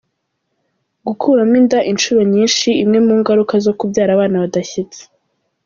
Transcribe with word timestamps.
Gukuramo 1.07 1.55
inda 1.61 1.79
inshuro 1.91 2.21
nyinshi 2.33 2.69
imwe 2.83 2.99
mu 3.07 3.13
ngaruka 3.19 3.53
zo 3.65 3.71
kubyara 3.79 4.11
abana 4.13 4.35
badashyitse 4.43 5.01